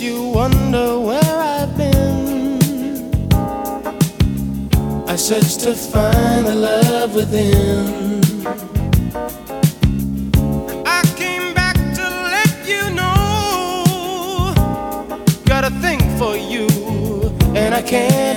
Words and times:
You 0.00 0.22
wonder 0.30 1.00
where 1.00 1.20
I've 1.24 1.76
been. 1.76 2.60
I 5.08 5.16
searched 5.16 5.60
to 5.62 5.74
find 5.74 6.46
the 6.46 6.54
love 6.54 7.16
within. 7.16 8.22
I 10.86 11.02
came 11.16 11.52
back 11.52 11.74
to 11.96 12.04
let 12.34 12.52
you 12.64 12.90
know. 12.94 14.54
Got 15.46 15.64
a 15.64 15.70
thing 15.80 15.98
for 16.16 16.36
you, 16.36 16.68
and 17.56 17.74
I 17.74 17.82
can't 17.82 18.27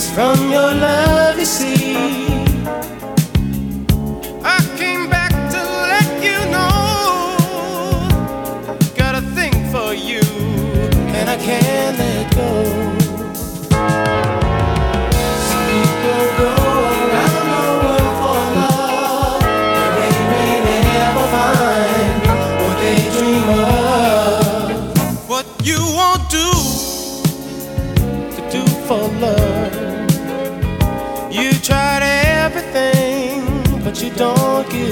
daze 0.00 0.10
from 0.14 0.50
your 0.50 0.74
love, 0.74 1.38
you 1.38 1.44
see. 1.44 1.96
I 4.42 4.58
came 4.76 5.08
back 5.08 5.30
to 5.52 5.60
let 5.92 6.22
you 6.22 6.38
know. 6.50 7.36
Got 8.96 9.14
a 9.16 9.22
thing 9.34 9.52
for 9.70 9.94
you, 9.94 10.22
and 11.16 11.28
I 11.28 11.36
can't 11.36 11.99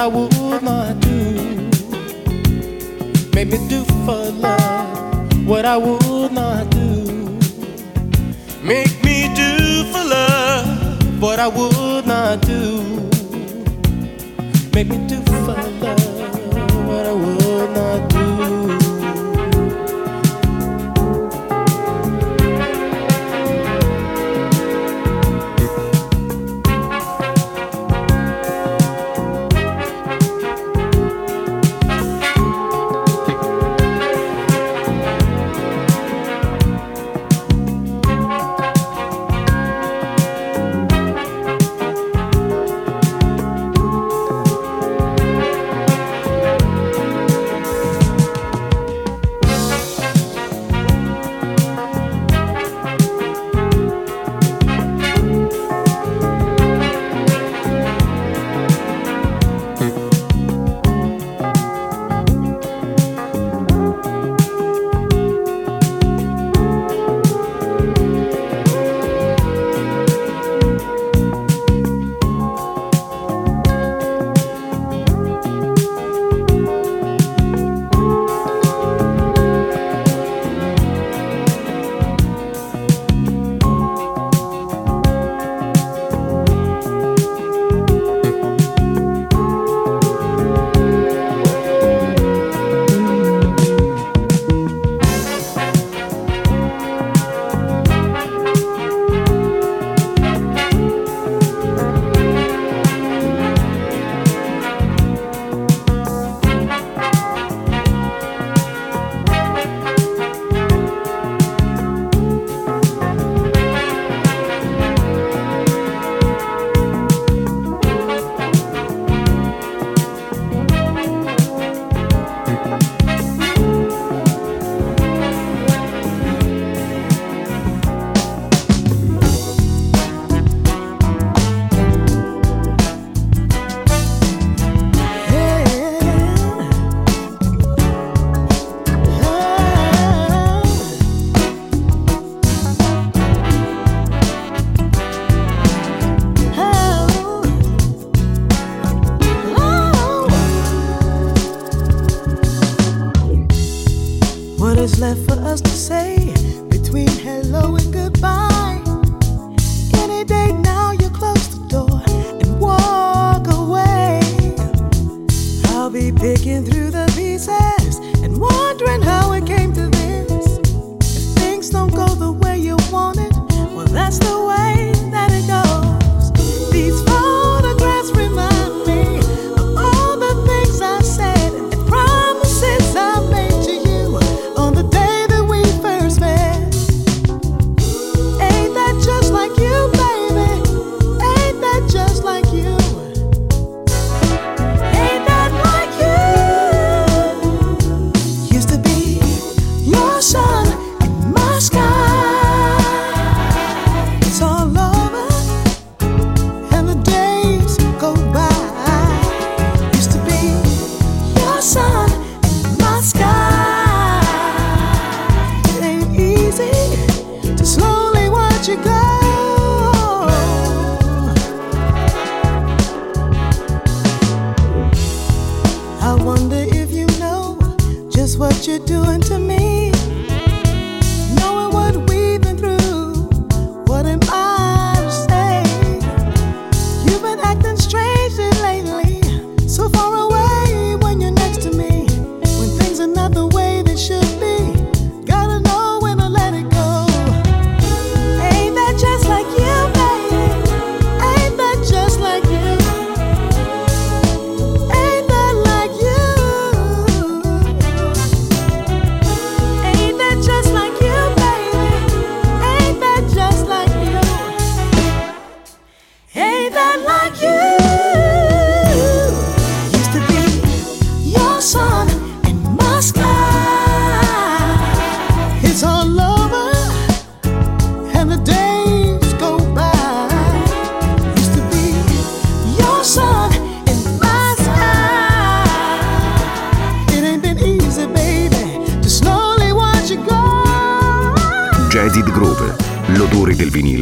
I 0.00 0.06
would 0.06 0.62
not 0.62 0.98
do. 1.00 1.68
Make 3.34 3.50
me 3.50 3.58
do 3.68 3.84
for 4.06 4.30
love 4.30 5.46
what 5.46 5.66
I 5.66 5.76
would 5.76 6.32
not 6.32 6.70
do. 6.70 7.38
Make 8.62 9.04
me 9.04 9.28
do 9.34 9.84
for 9.92 10.02
love 10.02 11.20
what 11.20 11.38
I 11.38 11.48
would 11.48 12.06
not 12.06 12.40
do. 12.40 12.80
Make 14.72 14.88
me 14.88 15.06
do 15.06 15.20
for 15.20 15.42
love 15.42 15.79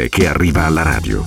che 0.08 0.26
arriva 0.26 0.64
alla 0.64 0.82
radio. 0.82 1.25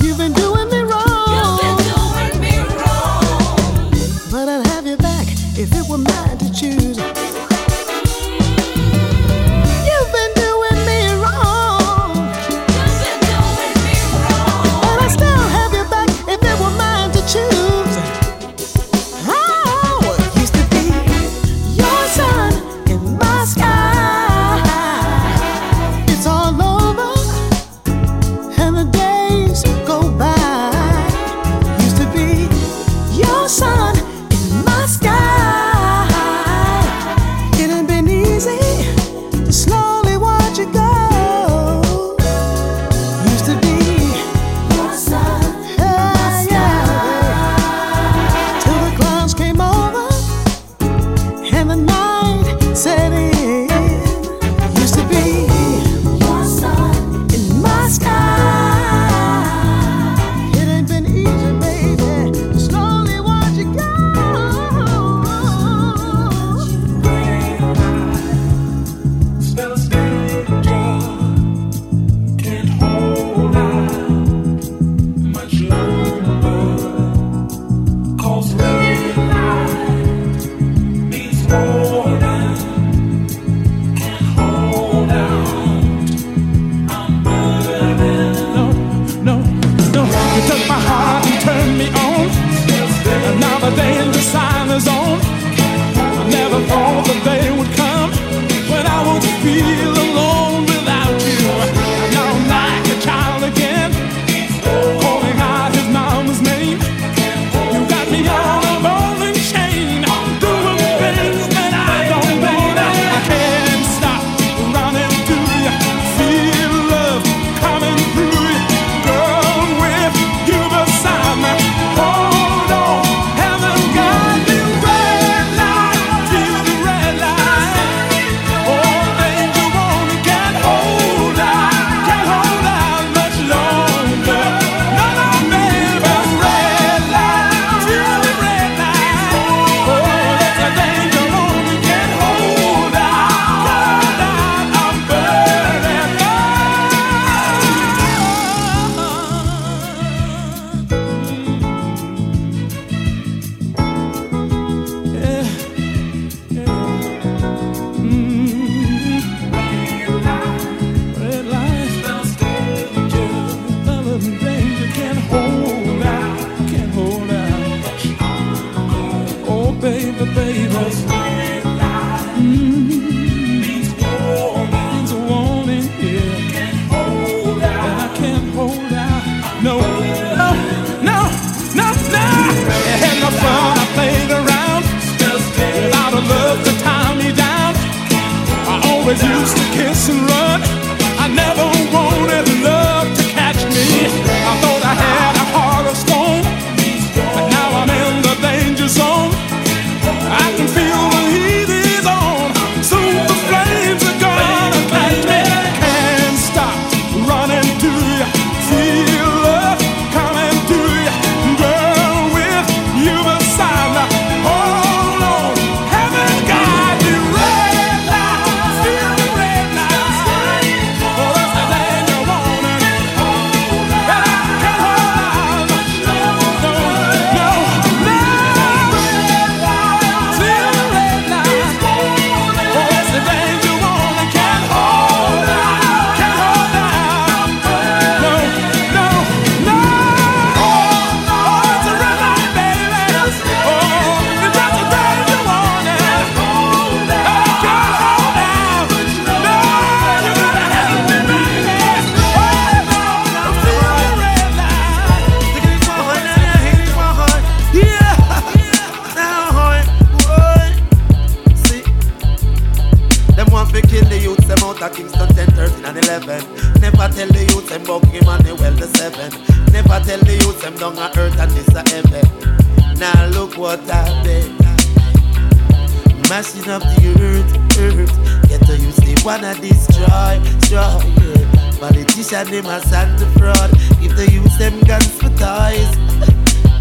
Politician, 282.61 282.61
them 282.61 282.65
a 282.65 282.81
Santa 282.87 283.25
fraud 283.39 283.71
Give 284.01 284.15
the 284.15 284.29
youths, 284.31 284.57
them 284.57 284.79
guns 284.81 285.09
for 285.11 285.29
toys 285.37 285.91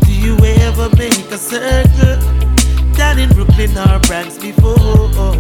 Do 0.04 0.12
you 0.12 0.36
ever 0.64 0.88
make 0.96 1.30
a 1.30 1.38
circle? 1.38 2.20
Down 2.94 3.18
in 3.18 3.28
Brooklyn 3.30 3.76
or 3.78 3.98
Bronx 4.00 4.38
before 4.38 5.36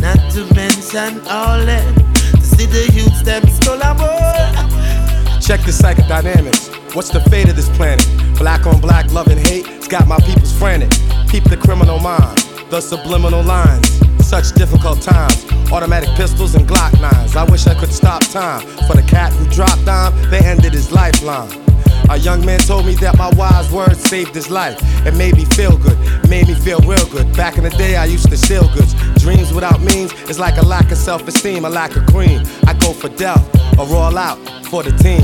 Not 0.00 0.18
to 0.32 0.46
mention 0.54 1.20
all 1.28 1.64
them 1.64 1.94
To 2.32 2.42
see 2.42 2.66
the 2.66 2.90
youths, 2.92 3.22
them 3.22 3.46
skull 3.48 3.82
and 3.82 3.98
more 3.98 5.40
Check 5.40 5.60
the 5.60 5.72
psychodynamics. 5.72 6.94
What's 6.94 7.10
the 7.10 7.20
fate 7.28 7.50
of 7.50 7.56
this 7.56 7.68
planet? 7.76 8.08
Black 8.38 8.66
on 8.66 8.80
black, 8.80 9.12
love 9.12 9.26
and 9.26 9.38
hate. 9.46 9.66
It's 9.68 9.86
got 9.86 10.08
my 10.08 10.18
people's 10.20 10.56
frantic. 10.56 10.88
Keep 11.28 11.44
the 11.44 11.58
criminal 11.58 11.98
mind, 11.98 12.38
the 12.70 12.80
subliminal 12.80 13.42
lines. 13.42 14.00
Such 14.34 14.50
difficult 14.54 15.00
times. 15.00 15.46
Automatic 15.70 16.08
pistols 16.16 16.56
and 16.56 16.66
Glock 16.66 17.00
nines. 17.00 17.36
I 17.36 17.44
wish 17.44 17.68
I 17.68 17.74
could 17.78 17.92
stop 17.92 18.20
time. 18.20 18.66
For 18.88 18.96
the 18.96 19.04
cat 19.06 19.32
who 19.32 19.46
dropped 19.46 19.84
down, 19.84 20.12
they 20.28 20.40
ended 20.40 20.72
his 20.72 20.90
lifeline. 20.90 21.48
A 22.10 22.16
young 22.16 22.44
man 22.44 22.58
told 22.58 22.84
me 22.84 22.96
that 22.96 23.16
my 23.16 23.30
wise 23.36 23.70
words 23.70 24.00
saved 24.00 24.34
his 24.34 24.50
life. 24.50 24.76
It 25.06 25.14
made 25.14 25.36
me 25.36 25.44
feel 25.44 25.76
good, 25.78 25.96
made 26.28 26.48
me 26.48 26.54
feel 26.54 26.80
real 26.80 27.06
good. 27.10 27.32
Back 27.36 27.58
in 27.58 27.62
the 27.62 27.70
day, 27.70 27.94
I 27.94 28.06
used 28.06 28.28
to 28.28 28.36
steal 28.36 28.66
goods. 28.74 28.92
Dreams 29.22 29.54
without 29.54 29.80
means 29.80 30.12
is 30.28 30.40
like 30.40 30.56
a 30.56 30.66
lack 30.66 30.90
of 30.90 30.98
self 30.98 31.28
esteem, 31.28 31.64
a 31.64 31.70
lack 31.70 31.94
of 31.94 32.04
cream. 32.06 32.42
I 32.66 32.74
go 32.74 32.92
for 32.92 33.10
death 33.10 33.48
or 33.78 33.86
roll 33.86 34.18
out 34.18 34.38
for 34.66 34.82
the 34.82 34.90
team. 34.98 35.22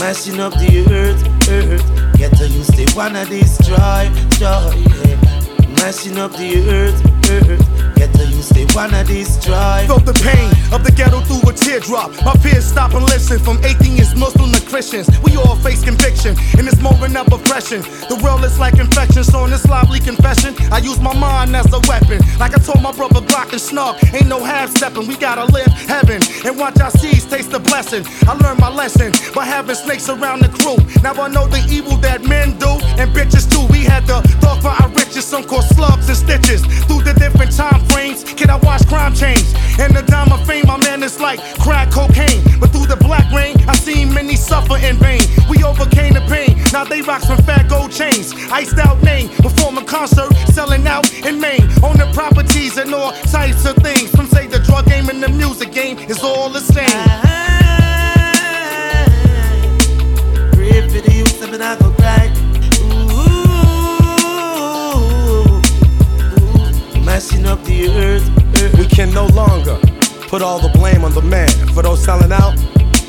Mashing 0.00 0.40
up 0.40 0.54
the 0.54 0.82
earth, 0.90 1.22
earth. 1.50 2.16
Get 2.16 2.34
to 2.38 2.48
use 2.48 2.68
they 2.68 2.86
wanna 2.96 3.26
destroy, 3.26 4.08
destroy. 4.30 4.72
Yeah. 5.04 5.36
Mashing 5.76 6.16
up 6.16 6.32
the 6.32 6.70
earth, 6.70 7.15
earth. 7.30 7.96
Get 7.96 8.12
to 8.14 8.26
use 8.26 8.48
they 8.50 8.66
wanna 8.74 9.04
destroy. 9.04 9.84
Felt 9.86 10.04
the 10.04 10.12
pain 10.12 10.50
of 10.72 10.84
the 10.84 10.92
ghetto 10.92 11.20
through 11.20 11.48
a 11.48 11.52
teardrop. 11.52 12.12
My 12.24 12.34
peers 12.36 12.64
stop 12.64 12.92
and 12.94 13.04
listen 13.04 13.38
from 13.38 13.58
atheists, 13.64 14.14
Muslim 14.14 14.52
to 14.52 14.60
Christians. 14.68 15.08
We 15.20 15.36
all 15.36 15.56
face 15.56 15.82
conviction 15.82 16.36
in 16.58 16.64
this 16.64 16.80
moment 16.80 17.16
of 17.16 17.32
oppression. 17.32 17.80
The 18.08 18.20
world 18.22 18.44
is 18.44 18.58
like 18.58 18.78
infection, 18.78 19.24
so 19.24 19.44
in 19.44 19.50
this 19.50 19.66
lively 19.66 20.00
confession, 20.00 20.54
I 20.70 20.78
use 20.78 21.00
my 21.00 21.14
mind 21.14 21.56
as 21.56 21.72
a 21.72 21.80
weapon. 21.88 22.20
Like 22.38 22.54
I 22.54 22.58
told 22.58 22.82
my 22.82 22.92
brother 22.92 23.20
Glock 23.20 23.52
and 23.52 23.60
Snug, 23.60 23.96
ain't 24.14 24.28
no 24.28 24.42
half 24.44 24.70
stepping. 24.70 25.06
We 25.06 25.16
gotta 25.16 25.44
live 25.52 25.72
heaven 25.88 26.20
and 26.44 26.58
watch 26.58 26.78
our 26.80 26.90
seeds 26.90 27.24
taste 27.24 27.50
the 27.50 27.60
blessing. 27.60 28.04
I 28.28 28.34
learned 28.34 28.60
my 28.60 28.70
lesson 28.70 29.12
by 29.34 29.44
having 29.44 29.74
snakes 29.74 30.08
around 30.08 30.40
the 30.42 30.50
crew. 30.60 30.76
Now 31.02 31.14
I 31.20 31.28
know 31.28 31.46
the 31.46 31.64
evil 31.70 31.96
that 31.98 32.24
men 32.24 32.58
do 32.58 32.78
and 33.00 33.10
bitches 33.10 33.50
too. 33.50 33.64
We 33.72 33.84
had 33.84 34.06
the 34.06 34.20
thought 34.40 34.62
for 34.62 34.74
our 34.82 34.88
riches, 34.90 35.24
some 35.24 35.44
call 35.44 35.62
slugs 35.62 36.08
and 36.08 36.16
stitches. 36.16 36.60
Through 36.86 37.02
the 37.02 37.15
different 37.16 37.54
time 37.54 37.84
frames, 37.86 38.24
can 38.24 38.50
I 38.50 38.56
watch 38.56 38.86
crime 38.86 39.14
change? 39.14 39.46
In 39.78 39.92
the 39.92 40.04
dime 40.06 40.32
of 40.32 40.46
fame, 40.46 40.66
my 40.66 40.78
man, 40.78 41.02
is 41.02 41.20
like 41.20 41.40
crack 41.58 41.90
cocaine. 41.90 42.42
But 42.60 42.70
through 42.70 42.86
the 42.86 42.96
black 42.96 43.30
rain, 43.32 43.56
I 43.68 43.74
seen 43.76 44.12
many 44.12 44.36
suffer 44.36 44.76
in 44.76 44.96
vain. 44.96 45.20
We 45.48 45.62
overcame 45.64 46.14
the 46.14 46.24
pain. 46.28 46.56
Now 46.72 46.84
they 46.84 47.02
rock 47.02 47.22
some 47.22 47.38
fat 47.38 47.68
gold 47.68 47.92
chains. 47.92 48.32
Iced 48.50 48.78
out 48.78 49.02
name, 49.02 49.28
performing 49.36 49.86
concert, 49.86 50.34
selling 50.52 50.86
out 50.86 51.12
in 51.24 51.40
Maine. 51.40 51.62
On 51.82 51.96
the 51.96 52.10
properties 52.12 52.76
and 52.76 52.94
all 52.94 53.12
types 53.30 53.64
of 53.64 53.76
things. 53.76 54.10
Some 54.10 54.26
say 54.26 54.46
the 54.46 54.58
drug 54.60 54.86
game 54.86 55.08
and 55.08 55.22
the 55.22 55.28
music 55.28 55.72
game 55.72 55.98
is 55.98 56.22
all 56.22 56.48
the 56.48 56.60
same. 56.60 56.86
Pray 60.52 60.80
for 60.88 61.00
the 61.06 61.12
youth, 61.12 61.42
and 61.42 61.62
I 61.62 61.78
go 61.78 61.90
cry. 61.92 62.45
Ooh, 67.06 67.12
mashing 67.12 67.46
up 67.46 67.62
the 67.64 67.88
earth. 67.88 68.28
We 68.78 68.86
can 68.86 69.12
no 69.12 69.26
longer 69.26 69.78
put 70.28 70.42
all 70.42 70.60
the 70.60 70.70
blame 70.78 71.04
on 71.04 71.12
the 71.12 71.22
man. 71.22 71.48
For 71.74 71.82
those 71.82 72.02
selling 72.02 72.32
out, 72.32 72.58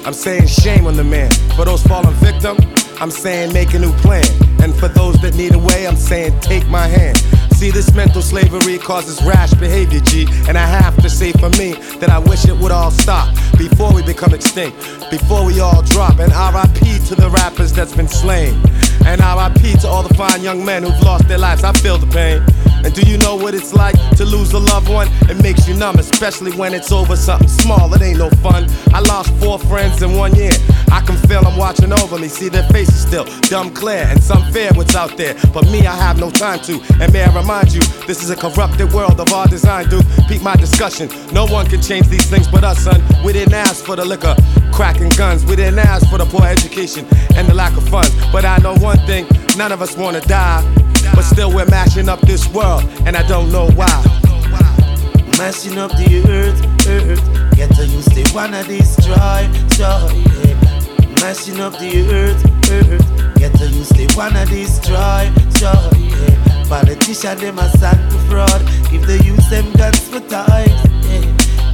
I'm 0.06 0.14
saying 0.14 0.48
shame 0.48 0.88
on 0.88 0.96
the 0.96 1.04
man. 1.04 1.32
For 1.56 1.66
those 1.66 1.84
falling 1.84 2.14
victim, 2.16 2.58
I'm 3.00 3.12
saying 3.12 3.54
make 3.54 3.74
a 3.74 3.80
new 3.80 3.94
plan. 3.94 4.26
And 4.62 4.74
for 4.76 4.88
those 4.88 5.16
that 5.22 5.36
need 5.36 5.54
a 5.54 5.60
way, 5.60 5.88
I'm 5.88 5.96
saying 5.96 6.40
take 6.40 6.68
my 6.68 6.88
hand. 6.88 7.18
See, 7.54 7.72
this 7.72 7.94
mental 7.94 8.22
slavery 8.22 8.78
causes 8.78 9.22
rash 9.24 9.54
behavior, 9.54 10.00
G. 10.02 10.28
And 10.48 10.58
I 10.58 10.66
have 10.66 10.96
to 11.02 11.10
say 11.10 11.32
for 11.34 11.50
me 11.52 11.74
that 12.00 12.10
I 12.10 12.20
wish 12.20 12.46
it 12.48 12.56
would 12.56 12.72
all 12.72 12.92
stop 12.92 13.34
before 13.58 13.94
we 13.94 14.04
become 14.04 14.34
extinct, 14.34 14.78
before 15.10 15.46
we 15.46 15.60
all 15.60 15.82
drop. 15.82 16.20
And 16.20 16.32
RIP 16.32 17.04
to 17.08 17.16
the 17.16 17.30
rappers 17.34 17.74
that's 17.74 17.96
been 17.96 18.08
slain. 18.08 18.62
And 19.06 19.22
RIP 19.22 19.80
to 19.82 19.88
all 19.88 20.04
the 20.04 20.14
fine 20.14 20.44
young 20.44 20.64
men 20.64 20.84
who've 20.84 21.02
lost 21.02 21.28
their 21.28 21.40
lives. 21.40 21.64
I 21.64 21.74
feel 21.74 21.98
the 21.98 22.08
pain. 22.08 22.44
And 22.84 22.94
do 22.94 23.02
you 23.10 23.18
know 23.18 23.36
what 23.36 23.54
it's 23.54 23.74
like 23.74 23.96
to 24.18 24.26
lose 24.26 24.54
a 24.54 24.60
loved 24.60 24.90
one? 24.90 25.08
It 25.30 25.42
makes 25.42 25.68
you 25.68 25.76
numb, 25.76 26.00
especially 26.00 26.52
when 26.54 26.74
it's 26.74 26.92
over 26.92 27.16
something 27.16 27.48
small. 27.48 27.94
It 27.94 28.02
ain't 28.02 28.20
no 28.20 28.30
fun. 28.42 28.68
I 28.94 29.00
lost 29.02 29.34
four 29.36 29.60
friends 29.60 30.02
in 30.02 30.14
one 30.14 30.36
year. 30.36 30.52
I 30.92 31.02
can 31.02 31.18
feel 31.28 31.42
them 31.42 31.58
watching 31.58 31.92
over 31.92 32.18
me, 32.18 32.28
see 32.28 32.50
their 32.50 32.68
faces 32.70 33.02
still 33.02 33.26
dumb 33.50 33.74
clear, 33.74 34.04
and 34.08 34.22
some 34.22 34.52
fear 34.52 34.72
what's 34.74 34.96
out 34.96 35.18
there. 35.18 35.36
But 35.54 35.66
me, 35.66 35.86
I 35.86 35.96
have 35.96 36.20
no 36.20 36.30
time 36.30 36.60
to. 36.62 36.80
And 37.02 37.12
may 37.12 37.24
I 37.24 37.36
remind 37.36 37.74
you, 37.74 37.82
this 38.08 38.24
is 38.24 38.30
a 38.30 38.36
corrupted 38.36 38.94
world 38.94 39.20
of 39.20 39.32
our 39.34 39.48
design, 39.48 39.90
dude. 39.90 40.06
Peep 40.28 40.42
my 40.42 40.56
discussion. 40.56 41.10
No 41.34 41.46
one 41.46 41.68
can 41.68 41.82
change 41.82 42.08
these 42.08 42.30
things 42.30 42.48
but 42.48 42.64
us, 42.64 42.80
son. 42.80 43.02
We 43.24 43.34
didn't 43.34 43.54
ask 43.54 43.84
for 43.84 43.96
the 43.96 44.06
liquor, 44.06 44.36
crack 44.72 45.00
and 45.00 45.16
guns. 45.18 45.46
We 45.46 45.56
didn't 45.56 45.80
ask 45.80 46.10
for 46.10 46.18
the 46.18 46.26
poor 46.26 46.46
education 46.46 47.06
and 47.36 47.48
the 47.48 47.54
lack 47.54 47.76
of 47.78 47.88
funds. 47.90 48.12
But 48.32 48.46
I 48.46 48.58
know 48.60 48.76
one 48.76 49.00
thing, 49.06 49.28
none 49.58 49.72
of 49.72 49.82
us 49.82 49.98
wanna 49.98 50.22
die. 50.22 50.87
But 51.18 51.24
still, 51.24 51.52
we're 51.52 51.66
mashing 51.66 52.10
up 52.10 52.22
this 52.22 52.48
world, 52.50 52.84
and 53.08 53.18
I 53.18 53.28
don't 53.28 53.52
know 53.52 53.72
why. 53.72 53.90
Mashing 55.40 55.80
up 55.80 55.90
the 55.90 56.22
earth, 56.30 56.62
earth. 56.88 57.56
Get 57.56 57.74
to 57.74 57.88
use 57.88 58.06
they 58.06 58.24
wanna 58.36 58.64
destroy. 58.64 59.50
Yeah. 59.82 60.06
Mashing 61.20 61.60
up 61.60 61.74
the 61.80 62.06
earth, 62.14 62.46
earth. 62.70 63.36
Get 63.40 63.52
to 63.56 63.66
use 63.68 63.90
they 63.90 64.06
wanna 64.16 64.46
destroy. 64.46 65.34
Yeah. 65.60 66.66
Politician 66.70 67.40
them 67.40 67.58
a 67.58 67.68
stand 67.70 68.12
to 68.12 68.18
fraud. 68.30 68.62
If 68.94 69.08
they 69.08 69.18
use 69.26 69.50
them 69.50 69.74
guns 69.74 70.00
for. 70.08 70.22
Yeah. 70.22 70.62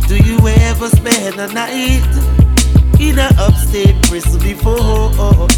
Do 0.07 0.15
you 0.23 0.39
ever 0.47 0.87
spend 0.87 1.35
a 1.41 1.51
night 1.51 2.07
in 2.97 3.19
a 3.19 3.29
upstate 3.37 4.01
prison 4.03 4.39
before? 4.39 5.49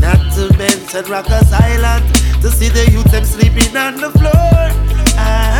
Not 0.00 0.20
to 0.34 0.42
mention 0.56 1.04
Rikers 1.04 1.52
Island 1.52 2.04
to 2.42 2.50
see 2.50 2.68
the 2.68 2.90
youth 2.90 3.10
them 3.10 3.24
sleeping 3.24 3.76
on 3.76 3.96
the 3.96 4.10
floor. 4.10 4.70
Ah, 5.18 5.58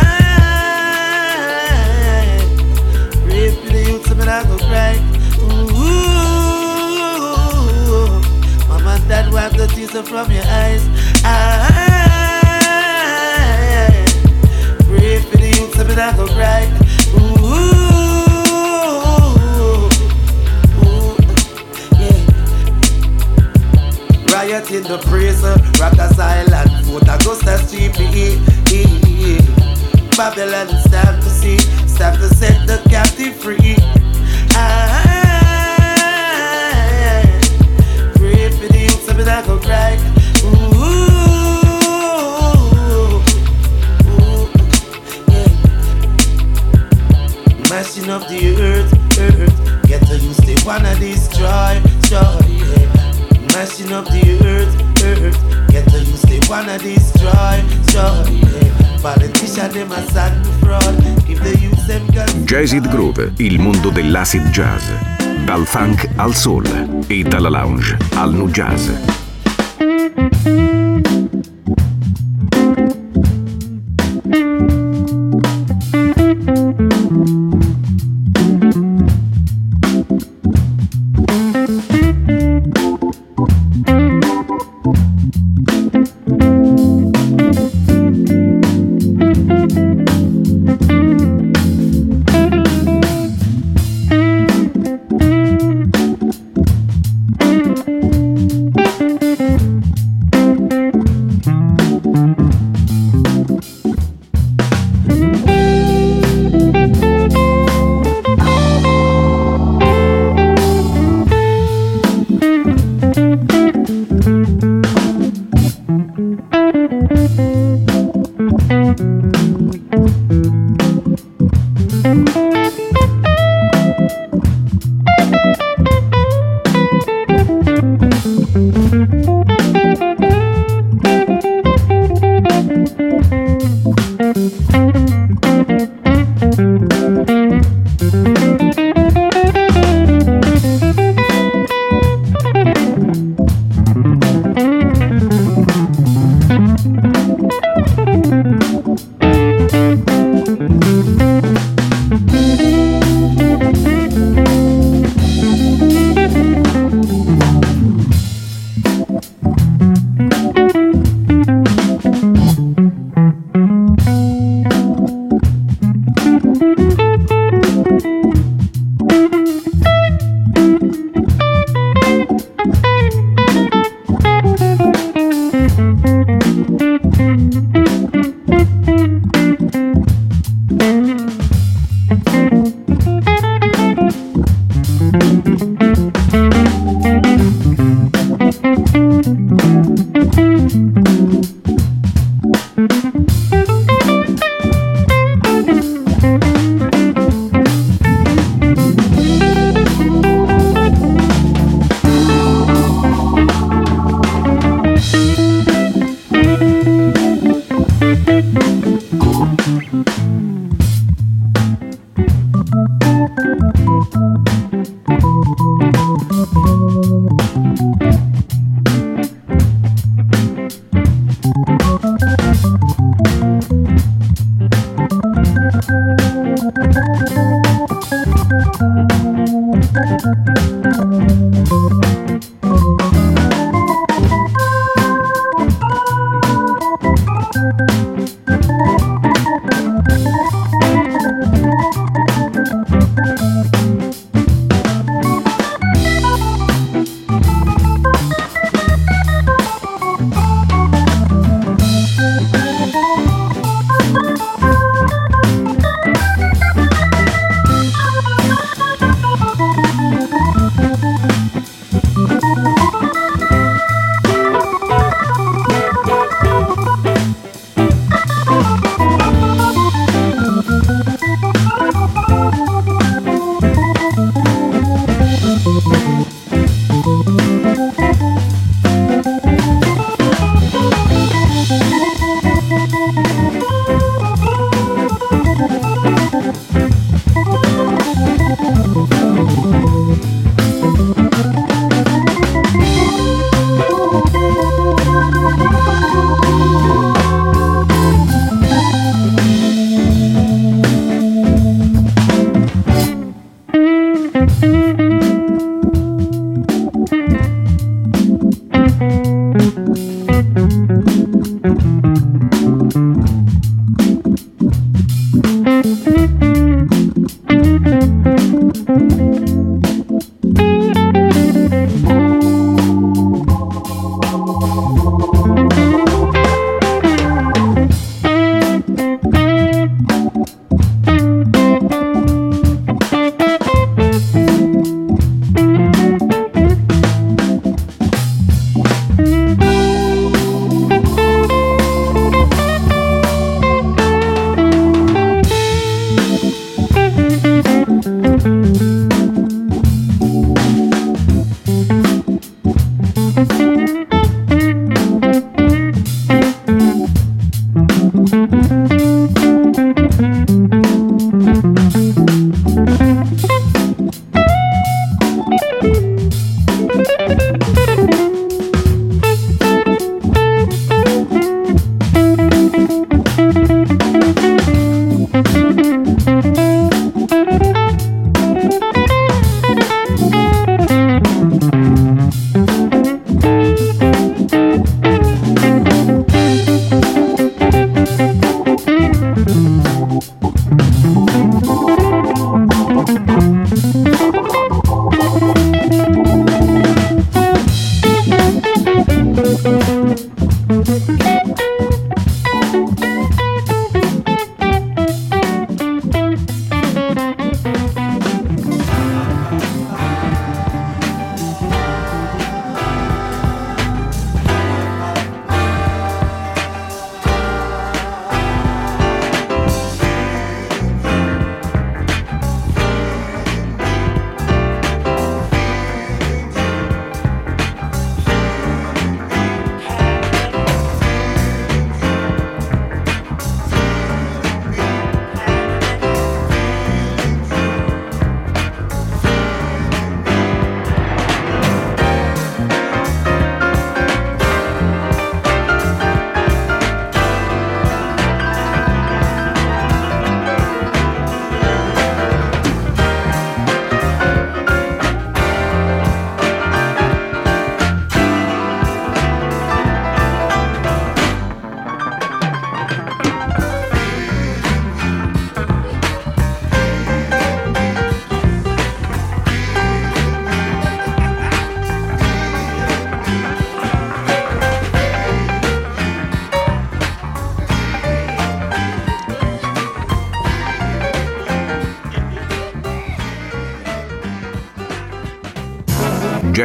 pray 3.25 3.49
for 3.51 3.69
the 3.71 3.83
youth, 3.89 4.05
some 4.07 4.21
I 4.21 4.43
go 4.43 4.57
cry. 4.57 4.95
Ooh, 5.41 5.81
mama 8.69 8.91
and 8.95 9.07
dad 9.09 9.31
wipe 9.33 9.53
the 9.53 9.67
tears 9.67 9.91
from 10.07 10.31
your 10.31 10.45
eyes. 10.45 10.83
Ah, 11.23 11.67
pray 14.87 15.19
for 15.19 15.37
the 15.37 15.47
youth, 15.57 15.73
some 15.75 15.91
I 15.91 16.11
go 16.15 16.27
cry. 16.27 16.63
Riot 24.47 24.71
in 24.71 24.83
the 24.83 24.97
prison, 24.99 25.59
Rikers 25.73 26.17
Island, 26.17 26.71
Fort 26.85 27.03
Augusta 27.03 27.59
GPE. 27.67 28.39
Babylon 30.15 30.69
stand 30.87 31.21
to 31.21 31.29
see, 31.29 31.57
stand 31.85 32.17
to 32.19 32.29
set 32.33 32.65
the 32.65 32.77
captive 32.89 33.35
free. 33.35 33.75
Ah, 34.51 35.03
pray 38.15 38.49
for 38.51 38.67
the 38.71 38.79
youth, 38.79 39.03
some 39.03 39.19
I 39.19 39.41
go 39.45 39.59
cry. 39.59 39.97
Mashing 47.69 48.09
up 48.09 48.25
the 48.29 48.55
earth, 48.61 48.93
earth. 49.19 49.87
Get 49.87 50.07
to 50.07 50.17
use 50.17 50.37
they 50.37 50.55
wanna 50.65 50.95
destroy, 50.95 51.81
destroy. 51.83 52.39
Yeah. 52.47 52.86
Mashing 53.57 53.91
up 53.91 54.05
the 54.05 54.21
earth, 54.45 55.03
earth. 55.03 55.71
Get 55.71 55.89
to 55.89 55.97
use 55.97 56.21
they 56.21 56.39
wanna 56.47 56.77
destroy. 56.77 57.57
Yeah. 57.91 59.01
Politician 59.01 59.71
them 59.71 59.91
a 59.91 60.05
to 60.05 60.51
fraud. 60.61 60.95
If 61.27 61.39
they 61.41 61.57
use 61.57 61.87
them 61.87 62.05
guns. 62.11 62.45
Jazzid 62.45 62.87
Groove, 62.87 63.33
il 63.37 63.59
mondo 63.59 63.89
dell'acid 63.89 64.47
jazz. 64.51 64.83
Dal 65.43 65.65
funk 65.65 66.07
al 66.17 66.35
soul 66.35 67.03
e 67.07 67.23
dalla 67.23 67.49
lounge 67.49 67.97
al 68.13 68.31
nu 68.31 68.47
jazz. 68.47 68.91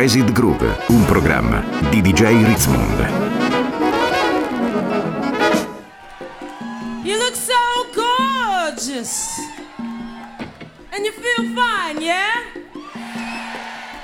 Jazzid 0.02 0.32
Groove, 0.32 0.78
un 0.88 1.04
programma 1.04 1.62
di 1.88 2.00
DJ 2.00 2.44
Ritzmond. 2.44 2.98
You 7.04 7.16
look 7.18 7.36
so 7.36 7.54
gorgeous. 7.94 9.38
And 10.90 11.04
you 11.04 11.12
feel 11.12 11.54
fine, 11.54 12.02
yeah? 12.02 12.42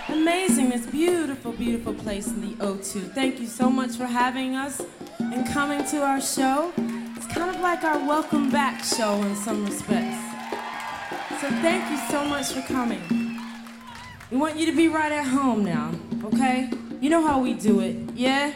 Amazing, 0.07 0.71
this 0.71 0.87
beautiful, 0.87 1.51
beautiful 1.51 1.95
place 1.95 2.29
in 2.29 2.43
the 2.43 2.55
O2. 2.65 3.13
Thank 3.13 3.41
you 3.41 3.49
so 3.49 3.69
much 3.69 3.97
for 3.97 4.07
having 4.07 4.55
us 4.55 4.81
and 5.19 5.53
coming 5.53 5.85
to 5.87 6.05
our 6.05 6.21
show. 6.21 6.71
It's 7.17 7.27
kind 7.27 7.51
of 7.51 7.61
like 7.61 7.83
our 7.83 7.99
welcome 8.07 8.51
back 8.51 8.85
show 8.85 9.21
in 9.25 9.35
some 9.35 9.65
respects. 9.65 10.23
So 11.41 11.51
thank 11.61 11.91
you 11.91 11.99
so 12.09 12.25
much 12.25 12.53
for 12.53 12.63
coming. 12.73 13.18
We 14.31 14.37
want 14.37 14.57
you 14.57 14.67
to 14.67 14.77
be 14.77 14.89
right 14.89 15.11
at 15.11 15.27
home 15.27 15.65
now, 15.65 15.91
okay? 16.25 16.71
You 17.01 17.09
know 17.09 17.27
how 17.27 17.41
we 17.41 17.55
do 17.55 17.81
it, 17.81 17.97
yeah? 18.15 18.53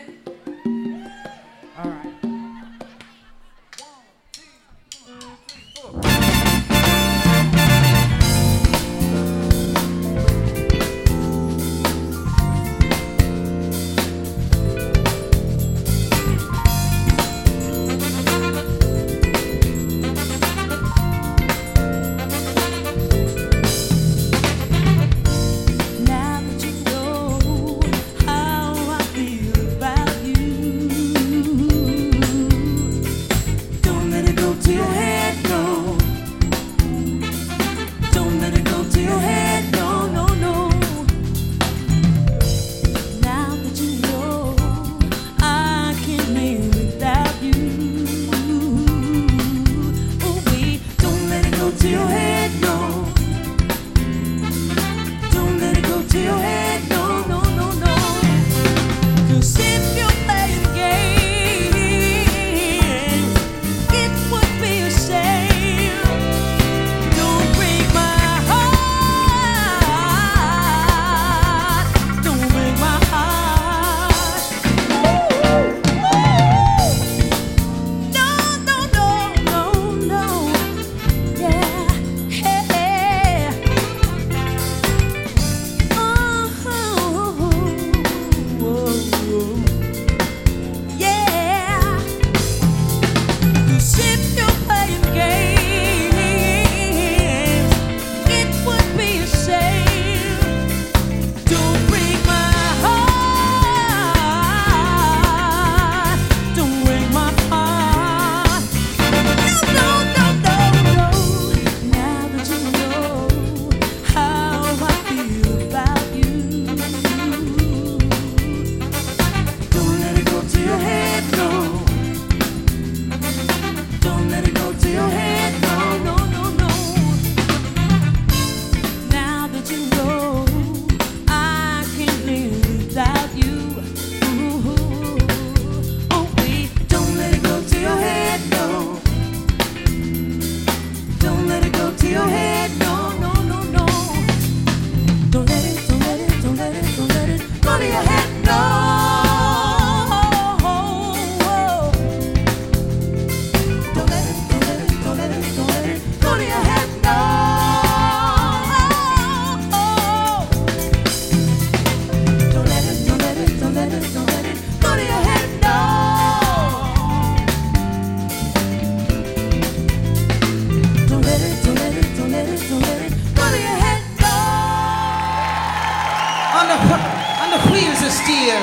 Steer, 178.13 178.61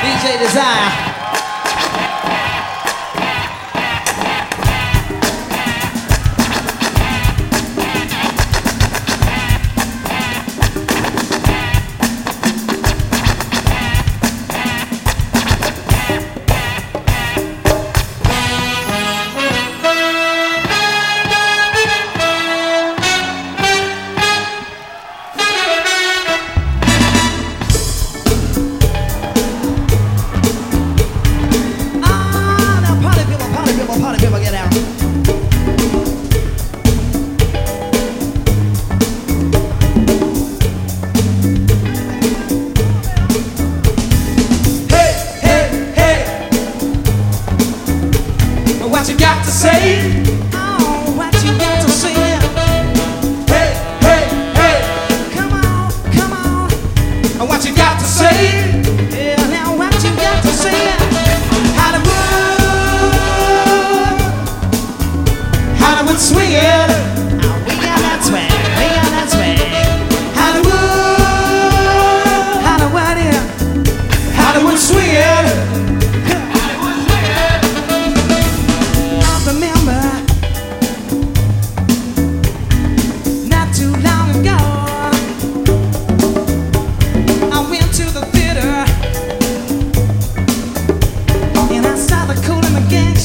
DJ 0.00 0.38
Desire. 0.38 1.27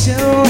Show. 0.05 0.42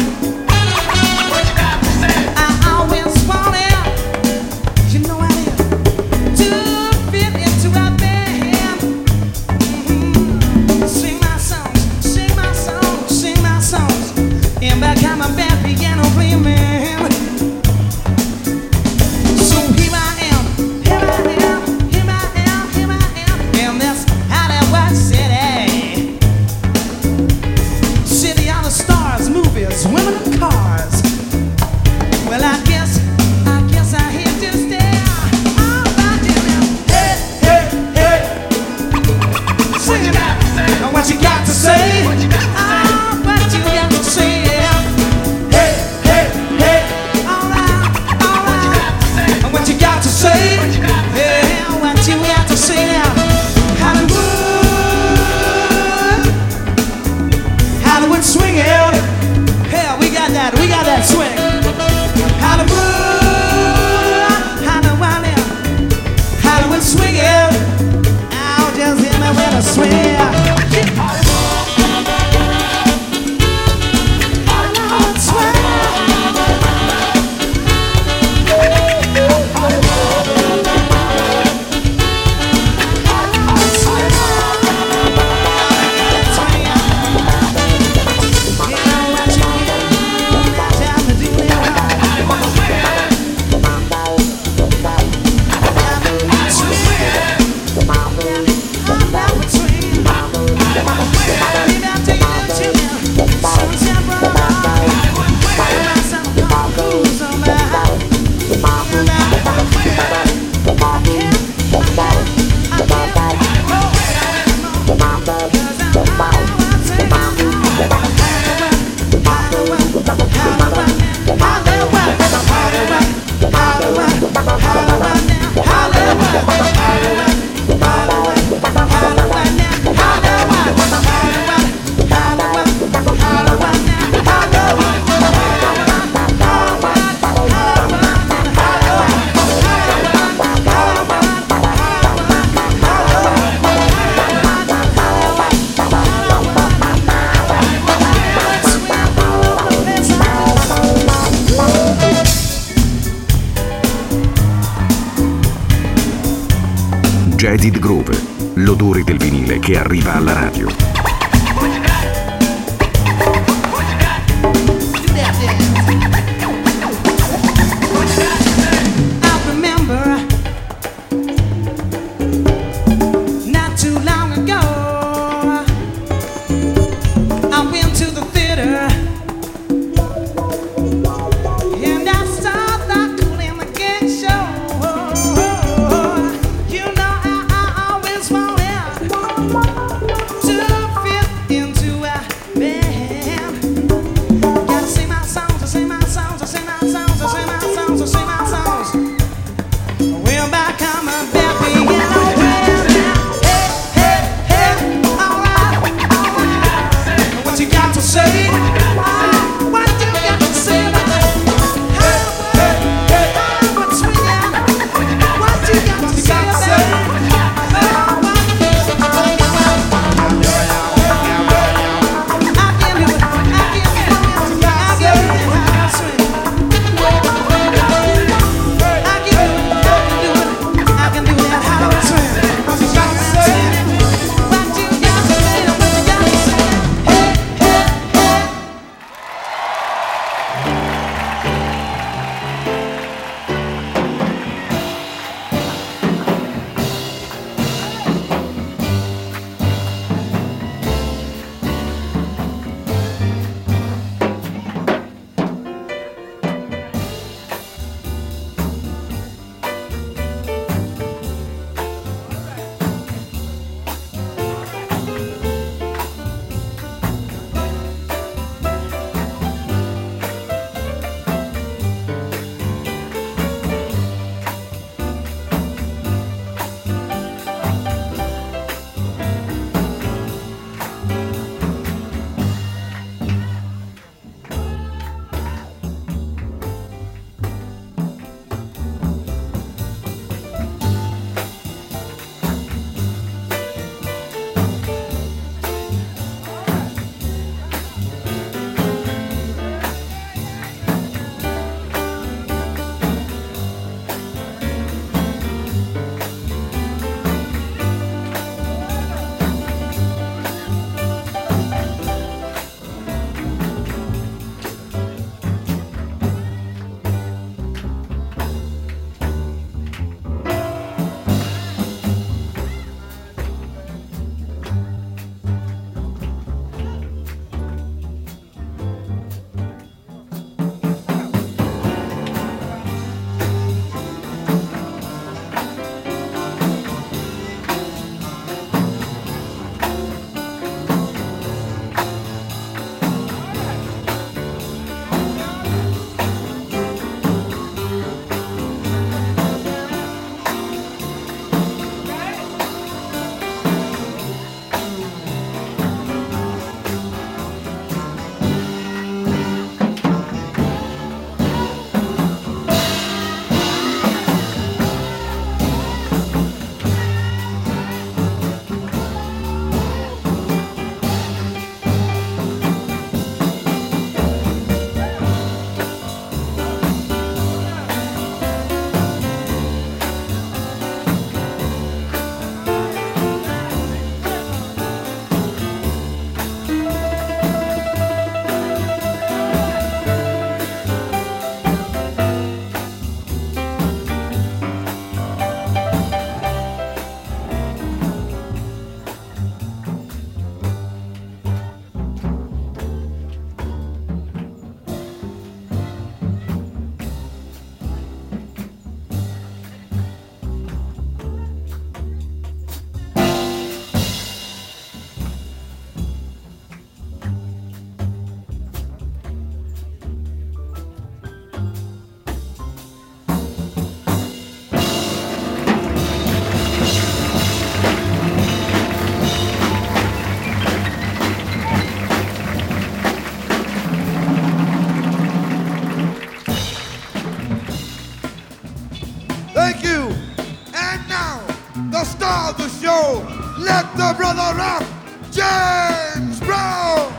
Let 443.74 443.90
the 443.98 444.14
brother 444.16 444.56
rap, 444.56 444.84
James 445.32 446.40
Brown. 446.42 447.10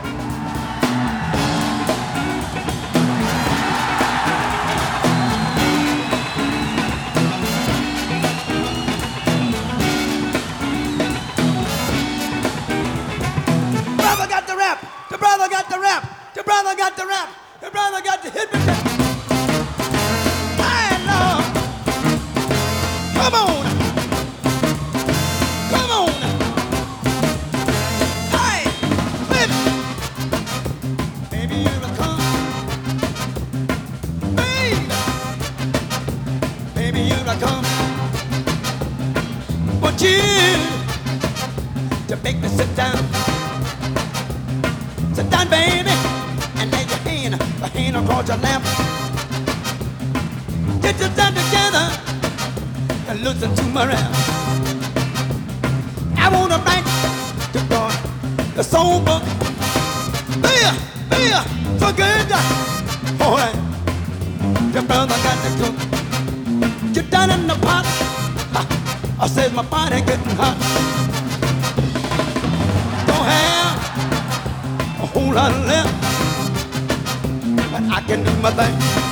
brother 13.96 14.28
got 14.28 14.46
the 14.46 14.56
rap. 14.56 14.78
The 15.10 15.18
brother 15.18 15.48
got 15.48 15.68
the 15.68 15.80
rap. 15.80 16.34
The 16.34 16.44
brother 16.44 16.76
got 16.76 16.96
the 16.96 17.04
rap. 17.04 17.28
The 17.62 17.70
brother 17.72 18.00
got 18.00 18.22
the 18.22 18.30
hit. 18.30 18.50
Come 23.16 23.34
on. 23.34 23.63
My 53.74 53.86
rap. 53.86 54.10
I 56.16 56.28
wanna 56.32 56.58
write 56.58 56.86
the 57.52 57.60
God, 57.68 57.92
the 58.54 58.62
soul 58.62 59.00
book. 59.00 59.24
Beer, 60.40 60.70
beer, 61.10 61.42
so 61.80 61.92
good. 61.92 62.30
All 63.20 63.34
right, 63.34 63.56
the 64.72 64.80
brother 64.80 65.16
got 65.26 65.38
the 65.44 65.50
cook. 65.58 65.76
Get 66.94 67.10
down 67.10 67.30
in 67.30 67.48
the 67.48 67.56
pot. 67.66 67.84
Ha, 68.54 68.62
I 69.20 69.26
said 69.26 69.52
my 69.52 69.62
body 69.62 70.00
getting 70.02 70.36
hot. 70.36 70.56
Don't 73.08 73.26
have 73.34 73.76
a 75.02 75.06
whole 75.12 75.32
lot 75.34 75.50
left, 75.66 75.94
but 77.72 77.82
I 77.96 78.00
can 78.06 78.22
do 78.22 78.32
my 78.40 78.52
thing. 78.52 79.03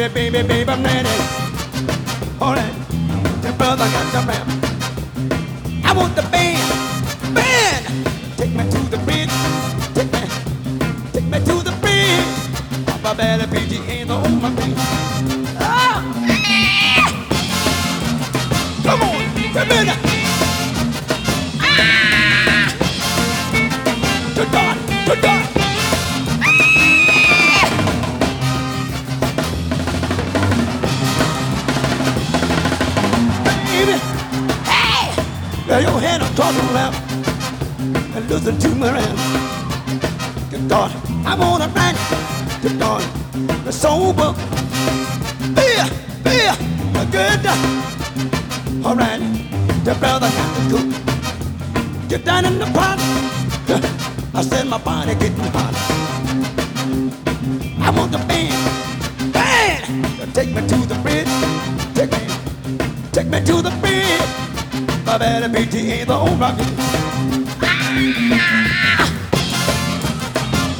Baby, 0.00 0.30
baby, 0.30 0.48
baby, 0.48 0.70
I'm 0.70 0.82
ready. 0.82 1.08
All 2.40 2.54
right, 2.54 2.74
your 3.44 3.52
brother 3.52 3.84
got 3.84 4.06
the 4.14 4.20
rap. 4.26 4.46
I 5.84 5.92
want 5.94 6.16
the 6.16 6.22
band, 6.22 7.34
band. 7.34 7.84
Take 8.38 8.54
me 8.54 8.64
to 8.64 8.78
the 8.88 8.96
bridge, 9.04 9.28
take 9.92 10.10
me, 10.10 10.22
take 11.12 11.24
me 11.26 11.38
to 11.40 11.62
the 11.62 11.72
bridge. 11.82 12.86
Papa 12.86 13.14
better 13.14 13.46
be 13.48 13.60
the 13.66 13.76
end 13.92 14.10
on 14.10 14.40
my 14.40 14.48
feet. 14.56 14.74
Ah! 15.60 16.00
Come 18.82 19.02
on, 19.02 19.52
come 19.52 19.70
in. 19.70 19.88
Ah! 21.60 22.72
To 24.34 24.44
God, 24.46 24.76
to 25.08 25.20
God. 25.20 25.39
Lay 35.80 35.86
your 35.86 36.00
hand 36.00 36.22
across 36.22 36.54
your 36.54 36.72
lap 36.72 36.94
and 38.14 38.28
listen 38.28 38.58
to 38.58 38.68
my 38.74 38.92
rap. 38.92 39.16
Good 40.50 40.68
God, 40.68 40.90
I'm 41.26 41.40
on 41.40 41.62
a 41.62 41.68
rant. 41.68 41.98
Good 42.62 42.78
God, 42.78 43.02
the 43.64 43.72
sober. 43.72 44.34
Beer, 45.56 45.86
beer, 46.24 46.54
a 47.00 47.04
good. 47.16 47.40
All 48.84 48.96
right, 48.96 49.20
the 49.84 49.94
brother 49.94 50.30
got 50.38 50.50
the 50.56 50.62
cook. 50.70 52.08
Get 52.08 52.24
down 52.24 52.44
in 52.44 52.58
the 52.58 52.66
pot. 52.66 52.98
I 54.34 54.42
said 54.42 54.66
my 54.66 54.78
body 54.78 55.14
getting 55.14 55.50
hot. 55.56 55.74
I 57.86 57.90
want 57.96 58.12
the 58.12 58.18
band, 58.28 59.32
band, 59.32 60.34
take 60.34 60.50
me 60.54 60.60
to 60.72 60.78
the 60.92 60.98
bridge. 61.04 61.32
Take 61.94 62.12
me, 62.12 62.22
take 63.12 63.28
me 63.28 63.38
to 63.46 63.62
the 63.62 63.70
bridge. 63.80 63.89
My 65.10 65.18
better 65.18 65.48
be 65.48 65.66
the 65.66 66.04
the 66.04 66.14
old 66.14 66.38
rocket. 66.38 66.64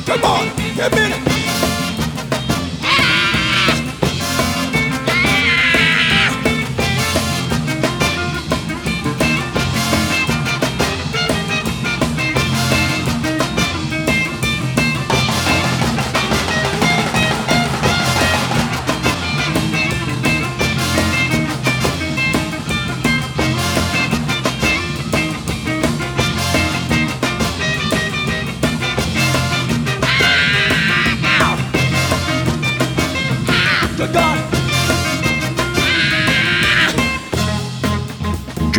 Come 0.07 0.23
on, 0.23 0.57
get 0.77 0.95
me. 0.95 1.30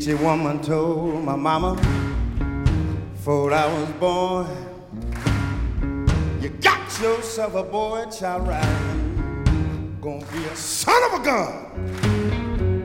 Your 0.00 0.16
woman 0.16 0.62
told 0.62 1.24
my 1.24 1.36
mama 1.36 1.74
before 3.12 3.52
I 3.52 3.66
was 3.66 3.88
born. 4.00 4.46
You 6.40 6.48
got 6.48 7.00
yourself 7.02 7.54
a 7.54 7.62
boy 7.62 8.06
child. 8.06 8.46
Gonna 10.00 10.24
be 10.32 10.44
a 10.46 10.56
son 10.56 11.02
of 11.12 11.20
a 11.20 11.22
gun. 11.22 12.82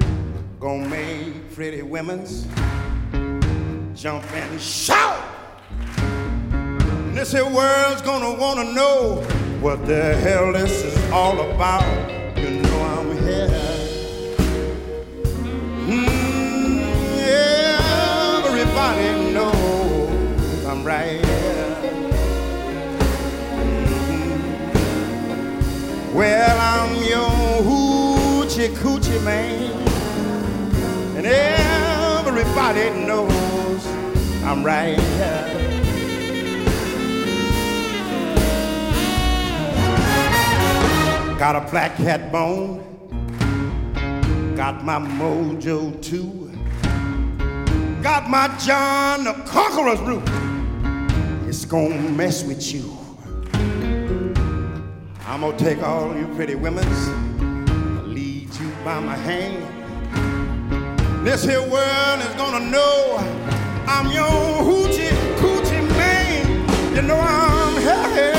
Gonna 0.60 0.90
make 0.90 1.54
pretty 1.56 1.84
women's 1.84 2.48
jump 3.94 4.30
and 4.34 4.60
shout. 4.60 5.24
And 5.98 7.18
this 7.18 7.32
here 7.32 7.46
world's 7.46 8.02
gonna 8.02 8.34
wanna 8.38 8.74
know 8.74 9.22
what 9.62 9.86
the 9.88 10.16
hell 10.18 10.52
this 10.52 10.84
is 10.84 11.12
all 11.12 11.40
about. 11.50 12.12
You 12.38 12.60
know 12.60 12.85
Well, 26.16 26.58
I'm 26.62 27.04
your 27.04 27.30
hoochie 27.62 28.74
coochie 28.78 29.22
man, 29.22 29.70
and 31.18 31.26
everybody 31.26 32.90
knows 33.06 33.86
I'm 34.46 34.64
right 34.64 34.98
here. 34.98 35.52
Got 41.38 41.58
a 41.58 41.70
black 41.70 41.98
cat 41.98 42.32
bone, 42.32 42.80
got 44.56 44.86
my 44.86 45.00
mojo 45.00 46.02
too. 46.02 46.50
Got 48.02 48.30
my 48.30 48.48
John 48.60 49.26
the 49.26 49.34
Conqueror's 49.46 50.00
root. 50.00 50.24
It's 51.50 51.66
gonna 51.66 52.00
mess 52.12 52.46
with 52.46 52.74
you. 52.74 53.05
I'm 55.36 55.42
gonna 55.42 55.58
take 55.58 55.84
all 55.84 56.16
you 56.16 56.28
pretty 56.36 56.56
women's, 56.56 57.10
lead 58.08 58.56
you 58.56 58.72
by 58.86 59.02
my 59.02 59.18
hand. 59.18 59.62
This 61.28 61.44
here 61.44 61.60
world 61.60 62.20
is 62.22 62.34
gonna 62.36 62.62
know 62.62 63.18
I'm 63.86 64.14
your 64.14 64.24
hoochie 64.64 65.10
coochie 65.36 65.90
man. 65.90 66.96
You 66.96 67.02
know 67.02 67.20
I'm 67.20 67.82
here. 67.82 68.32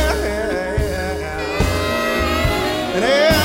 And 2.94 3.35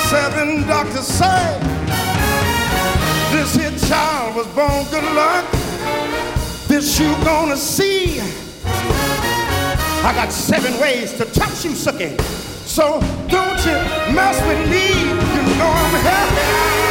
seven 0.09 0.66
doctors 0.66 1.07
say 1.07 1.59
this 3.32 3.55
here 3.57 3.88
child 3.88 4.36
was 4.36 4.46
born 4.48 4.84
good 4.90 5.05
luck. 5.14 5.44
This 6.68 6.98
you 6.98 7.12
gonna 7.24 7.57
see. 7.57 8.20
I 10.07 10.12
got 10.14 10.30
seven 10.32 10.78
ways 10.80 11.12
to 11.14 11.24
touch 11.24 11.64
you, 11.64 11.72
sucky. 11.72 12.20
So 12.66 13.00
don't 13.28 13.59
you 13.66 13.78
mess 14.14 14.38
with 14.48 14.70
me. 14.70 14.86
You 15.34 15.42
know 15.59 15.70
I'm 15.82 15.94
happy. 16.11 16.84